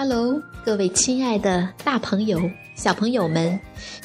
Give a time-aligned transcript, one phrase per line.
[0.00, 2.40] Hello，各位亲爱的大朋友、
[2.76, 3.58] 小朋友们，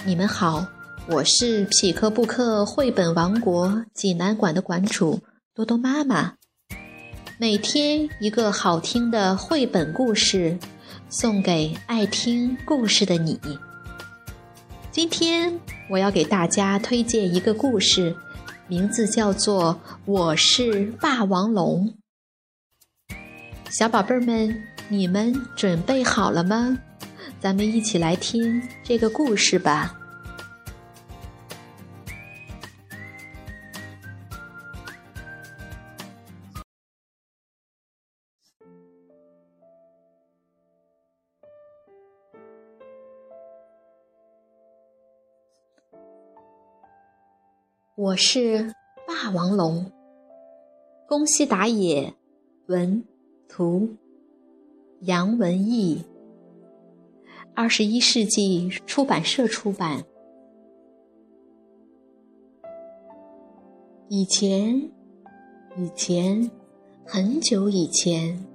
[0.03, 0.65] 你们好！
[1.07, 5.19] 我是匹克布克绘本王国济南馆的馆主
[5.53, 6.33] 多多妈妈。
[7.37, 10.57] 每天一个好听的绘本故事，
[11.09, 13.39] 送给爱听故事的你。
[14.89, 15.59] 今天
[15.91, 18.15] 我要给大家推荐一个故事，
[18.67, 19.75] 名字叫做
[20.05, 21.93] 《我是霸王龙》。
[23.69, 24.72] 小宝贝儿们。
[24.93, 26.77] 你们准备好了吗？
[27.39, 29.99] 咱们一起来听这个故事吧。
[47.95, 48.71] 我是
[49.07, 49.91] 霸王龙。
[51.07, 52.13] 宫西达也，
[52.67, 53.03] 文
[53.49, 53.97] 图。
[55.05, 56.01] 杨文义，
[57.53, 60.05] 二十一世纪出版社出版。
[64.07, 64.89] 以前，
[65.75, 66.49] 以前，
[67.03, 68.45] 很久以前，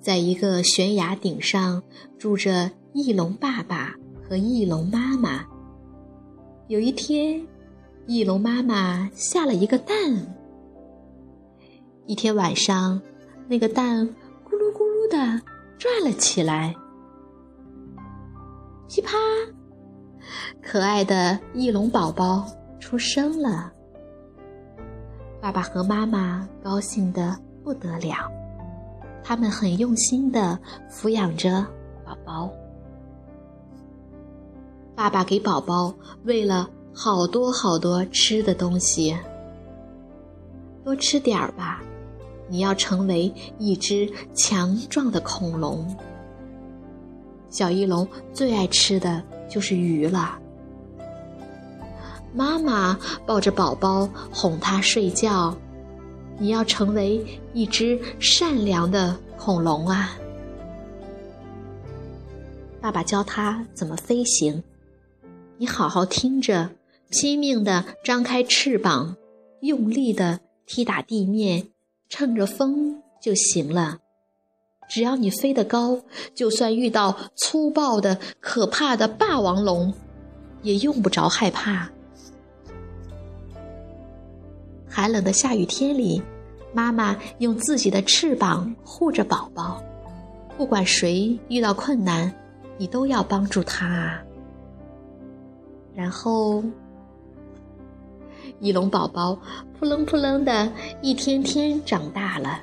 [0.00, 1.80] 在一个悬崖顶上
[2.18, 3.94] 住着翼龙爸爸
[4.28, 5.46] 和翼龙妈妈。
[6.66, 7.46] 有一天，
[8.08, 9.96] 翼龙妈妈下了一个蛋。
[12.04, 13.00] 一天晚上，
[13.46, 14.04] 那个蛋
[14.44, 15.40] 咕噜咕噜的。
[15.78, 16.74] 转了起来，
[18.88, 19.16] 噼啪！
[20.60, 22.44] 可爱的翼龙宝宝
[22.80, 23.72] 出生了。
[25.40, 28.28] 爸爸和妈妈高兴的不得了，
[29.22, 30.58] 他们很用心的
[30.90, 31.64] 抚养着
[32.04, 32.50] 宝宝。
[34.96, 39.16] 爸爸给宝宝喂了好多好多吃的东西，
[40.84, 41.80] 多吃点儿吧。
[42.48, 45.96] 你要成为一只强壮的恐龙。
[47.50, 50.38] 小翼龙最爱吃的就是鱼了。
[52.34, 55.56] 妈妈抱着宝宝哄他睡觉。
[56.40, 60.16] 你要成为一只善良的恐龙啊！
[62.80, 64.62] 爸爸教他怎么飞行。
[65.56, 66.70] 你好好听着，
[67.10, 69.16] 拼命的张开翅膀，
[69.62, 71.70] 用力的踢打地面。
[72.08, 73.98] 乘着风就行了，
[74.88, 76.00] 只要你飞得高，
[76.34, 79.92] 就算遇到粗暴的、可怕的霸王龙，
[80.62, 81.90] 也用不着害怕。
[84.88, 86.22] 寒冷的下雨天里，
[86.72, 89.82] 妈妈用自己的翅膀护着宝宝，
[90.56, 92.34] 不管谁遇到困难，
[92.78, 94.22] 你都要帮助他啊。
[95.94, 96.64] 然后。
[98.60, 99.38] 翼龙宝宝
[99.78, 100.70] 扑棱扑棱的，
[101.00, 102.60] 一天天长大了，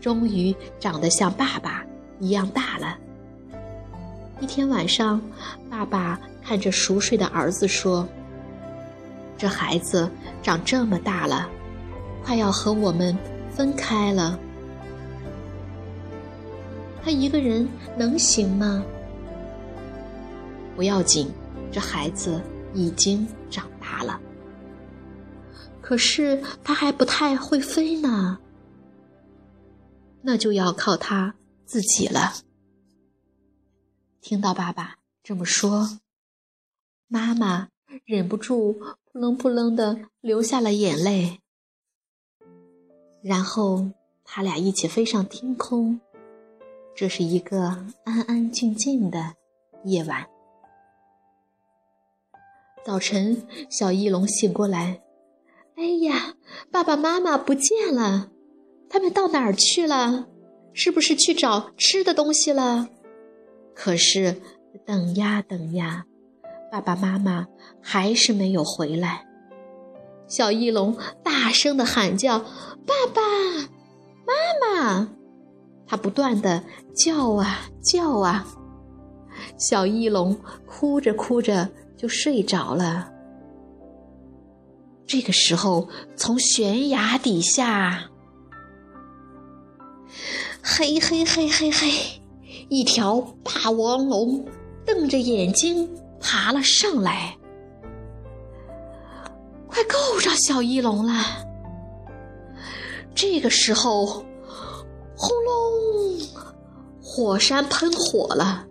[0.00, 1.84] 终于长得像爸爸
[2.18, 2.98] 一样大了。
[4.40, 5.20] 一天晚上，
[5.70, 8.08] 爸爸看着熟睡的儿子说
[9.38, 10.10] ：“这孩子
[10.42, 11.48] 长这么大了，
[12.24, 13.16] 快要和我们
[13.50, 14.38] 分开了。
[17.04, 18.82] 他一个人能行吗？
[20.74, 21.30] 不要紧，
[21.70, 22.40] 这孩子
[22.74, 24.18] 已经长大了。”
[25.80, 28.38] 可是他还不太会飞呢，
[30.22, 32.34] 那就要靠他自己了。
[34.20, 35.98] 听到爸爸这么说，
[37.08, 37.68] 妈妈
[38.04, 38.74] 忍不住
[39.12, 41.40] 扑棱扑棱的流下了眼泪。
[43.22, 43.90] 然后
[44.24, 46.00] 他俩一起飞上天空，
[46.94, 49.34] 这是一个安安静静的
[49.84, 50.26] 夜晚。
[52.84, 55.02] 早晨，小翼龙醒过来。
[55.76, 56.34] 哎呀，
[56.70, 58.30] 爸爸妈妈不见了，
[58.88, 60.26] 他们到哪儿去了？
[60.72, 62.88] 是不是去找吃的东西了？
[63.74, 64.40] 可是
[64.86, 66.04] 等呀等呀，
[66.70, 67.46] 爸爸妈妈
[67.80, 69.26] 还是没有回来。
[70.28, 72.38] 小翼龙大声的喊叫
[72.86, 73.20] ：“爸爸
[74.24, 75.10] 妈妈！”
[75.88, 76.62] 他不断的
[76.94, 78.46] 叫啊叫啊，
[79.58, 83.10] 小翼龙哭着哭着就睡着了。
[85.10, 88.04] 这个时候，从悬崖底下，
[90.62, 91.90] 嘿嘿嘿嘿嘿，
[92.68, 94.46] 一条霸王龙
[94.86, 95.90] 瞪着眼睛
[96.20, 97.36] 爬了上来，
[99.66, 101.12] 快够着小翼龙了。
[103.12, 104.24] 这个时候，
[105.16, 106.20] 轰隆，
[107.02, 108.64] 火山喷火了，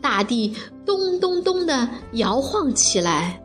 [0.00, 0.54] 大地
[0.84, 3.42] 咚咚咚的摇晃起来。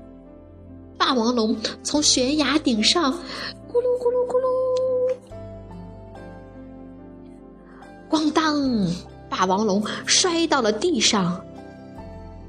[1.02, 4.46] 霸王龙从悬崖顶上，咕噜咕噜咕噜，
[8.08, 8.88] 咣当！
[9.28, 11.44] 霸王龙摔到了地上。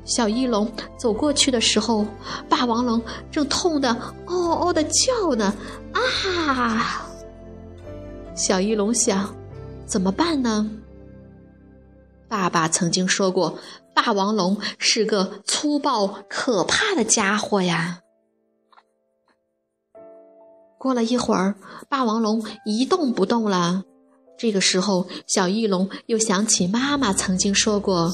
[0.05, 2.05] 小翼龙走过去的时候，
[2.47, 3.01] 霸王龙
[3.31, 3.97] 正痛得
[4.27, 5.55] 嗷嗷的叫呢！
[5.93, 7.07] 啊！
[8.35, 9.35] 小翼龙想，
[9.87, 10.71] 怎么办呢？
[12.29, 13.59] 爸爸曾经说过，
[13.95, 18.01] 霸王龙是个粗暴可怕的家伙呀。
[20.83, 21.55] 过了一会儿，
[21.89, 23.85] 霸王龙一动不动了。
[24.37, 28.13] 这个时候，小翼龙又想起妈妈曾经说过。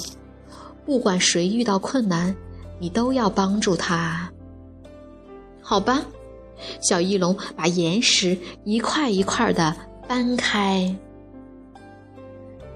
[0.85, 2.37] 不管谁遇到困难，
[2.79, 4.31] 你都要帮助他，
[5.63, 6.03] 好吧？
[6.83, 9.75] 小翼龙把岩石一块一块的
[10.07, 10.95] 搬开，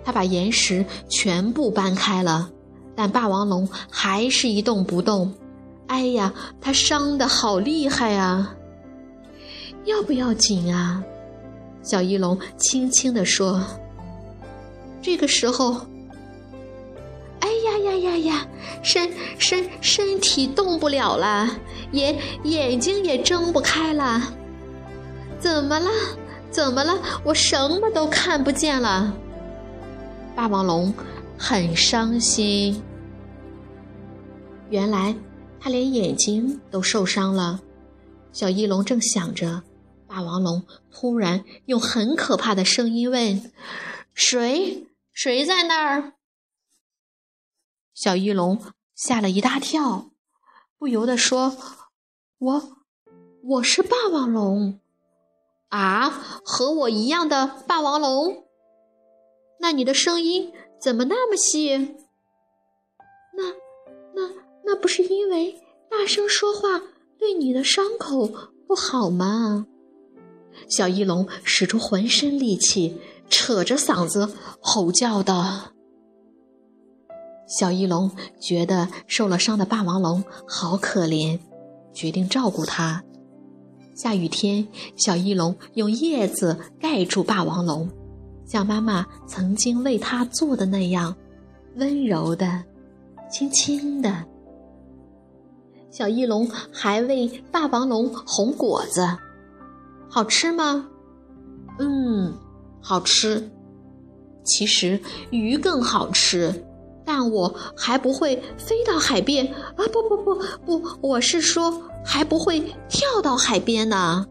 [0.03, 2.49] 他把岩石全部搬开了，
[2.97, 5.35] 但霸王龙还是一动不动。
[5.87, 8.57] 哎呀，他伤的好厉害啊！
[9.85, 11.03] 要不要紧啊？
[11.83, 13.63] 小翼龙轻轻地说。
[15.01, 15.87] 这个时候。
[17.41, 18.47] 哎呀呀呀呀！
[18.83, 21.49] 身身身体动不了了，
[21.91, 24.23] 眼眼睛也睁不开了。
[25.41, 25.91] 怎么了？
[26.51, 26.97] 怎么了？
[27.25, 29.13] 我什么都看不见了。
[30.37, 30.95] 霸王龙
[31.37, 32.81] 很伤心。
[34.71, 35.15] 原来
[35.61, 37.61] 他连眼睛都受伤了。
[38.33, 39.63] 小翼龙正想着，
[40.13, 43.51] 霸王龙突然用很可怕的声音问
[44.13, 44.87] ：“谁？
[45.11, 46.13] 谁在那儿？”
[47.97, 48.63] 小翼龙
[48.95, 50.11] 吓了一大跳，
[50.77, 51.57] 不由得说
[52.37, 52.77] ：“我，
[53.43, 54.81] 我是霸王龙，
[55.69, 56.11] 啊，
[56.45, 58.47] 和我一样的霸王龙。
[59.61, 61.79] 那你的声音怎么那么细？
[63.35, 63.45] 那，
[64.15, 64.29] 那，
[64.67, 65.59] 那不是因为
[65.91, 66.83] 大声说话
[67.19, 68.31] 对你的伤口
[68.67, 69.69] 不好吗？”
[70.69, 72.99] 小翼龙使出浑身力气，
[73.29, 75.73] 扯着嗓子吼叫道。
[77.47, 78.11] 小翼龙
[78.41, 81.39] 觉得受了伤的霸王龙好可怜，
[81.93, 83.03] 决定照顾它。
[83.95, 84.67] 下雨天，
[84.97, 87.89] 小翼龙用叶子盖住霸王龙，
[88.47, 91.15] 像妈妈曾经为它做的那样，
[91.77, 92.65] 温柔的、
[93.31, 94.25] 轻轻的。
[95.91, 99.07] 小翼龙还为霸王龙红果子，
[100.15, 100.87] 好吃吗？
[101.79, 102.35] 嗯，
[102.83, 103.51] 好吃。
[104.45, 105.01] 其实
[105.31, 106.65] 鱼更好吃。
[107.05, 109.85] 但我还不会飞到海边啊！
[109.91, 110.35] 不不不
[110.67, 112.61] 不，我是说还不会
[112.91, 114.27] 跳到海边呢。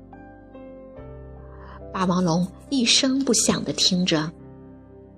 [1.92, 4.32] 霸王龙一声不响地听着。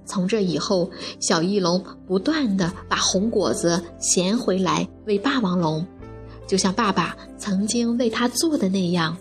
[0.06, 0.90] 从这以后，
[1.20, 5.86] 小翼龙不断地把红果子衔回来喂霸王龙，
[6.48, 9.16] 就像爸爸曾经为他做的那样，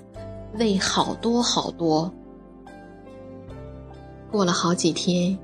[0.59, 2.13] 喂好多好多。
[4.31, 5.39] 过了好几天，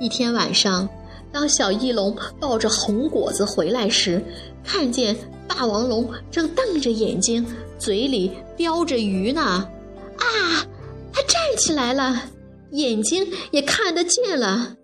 [0.00, 0.88] 一天晚上。
[1.32, 4.24] 当小翼龙抱着红果子回来时，
[4.64, 5.14] 看见
[5.46, 7.44] 霸王龙正瞪着眼睛，
[7.78, 9.42] 嘴里叼着鱼呢。
[9.42, 10.66] 啊！
[11.12, 12.30] 它站起来了，
[12.70, 14.76] 眼睛也看得见了。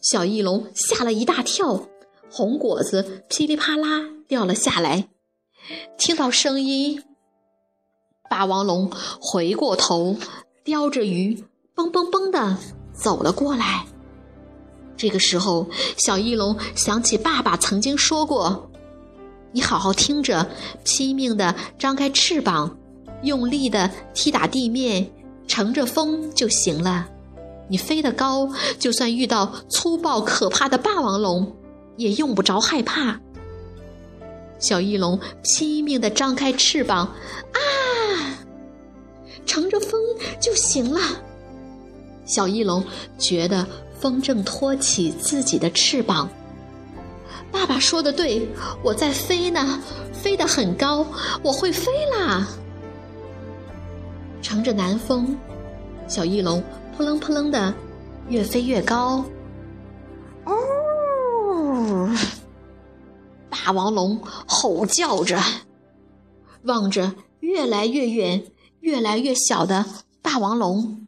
[0.00, 1.88] 小翼龙吓了一大跳，
[2.30, 5.08] 红果子噼里啪啦掉了下来。
[5.98, 7.02] 听到声音，
[8.34, 8.90] 霸王龙
[9.20, 10.16] 回过头，
[10.64, 12.58] 叼着鱼，蹦蹦蹦的
[12.92, 13.86] 走了过来。
[14.96, 18.68] 这个时候，小翼龙想起爸爸曾经说过
[19.54, 20.50] ：“你好好听着，
[20.82, 22.76] 拼命的张开翅膀，
[23.22, 25.08] 用力的踢打地面，
[25.46, 27.06] 乘着风就行了。
[27.68, 28.50] 你飞得高，
[28.80, 31.56] 就算遇到粗暴可怕的霸王龙，
[31.96, 33.20] 也用不着害怕。”
[34.58, 37.60] 小翼龙拼命的张开翅膀，啊，
[39.46, 40.00] 乘着风
[40.40, 41.00] 就行了。
[42.24, 42.84] 小翼龙
[43.18, 43.66] 觉得。
[44.04, 46.28] 风正托起自己的翅膀。
[47.50, 48.46] 爸爸说的对，
[48.82, 49.80] 我在飞呢，
[50.12, 51.06] 飞得很高，
[51.42, 52.46] 我会飞啦。
[54.42, 55.34] 乘着南风，
[56.06, 56.62] 小翼龙
[56.94, 57.72] 扑棱扑棱的
[58.28, 59.24] 越飞越高。
[60.44, 62.14] 哦！
[63.48, 65.40] 霸王龙吼叫着，
[66.64, 68.44] 望着越来越远、
[68.84, 69.86] 越来越小的
[70.20, 71.06] 霸王龙，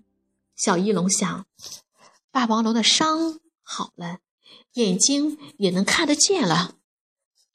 [0.57, 1.45] 小翼龙想。
[2.31, 4.21] 霸王龙的伤好了，
[4.73, 6.77] 眼睛也能看得见了，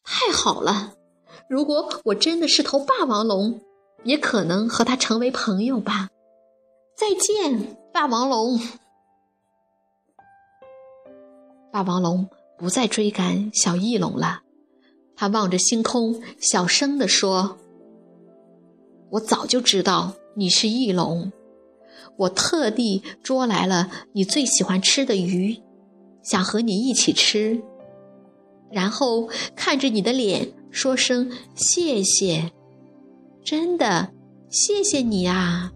[0.04, 0.94] 太好了！
[1.50, 3.62] 如果我真的是头霸王龙，
[4.04, 6.10] 也可能和它成为朋友吧。
[6.96, 8.60] 再见，霸王龙！
[11.72, 14.44] 霸王龙不再追赶小翼龙了，
[15.16, 17.58] 他望着星空，小声地说
[19.12, 21.32] ：“我早就知道你是翼龙。”
[22.18, 25.58] 我特地捉来了你最喜欢吃的鱼，
[26.22, 27.62] 想和你一起吃，
[28.70, 32.52] 然后看着你的脸说声谢谢，
[33.44, 34.12] 真的
[34.50, 35.72] 谢谢你啊！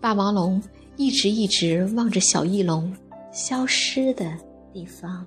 [0.00, 0.62] 霸王龙
[0.96, 2.94] 一直一直望着小翼龙
[3.32, 4.32] 消失的
[4.72, 5.26] 地方。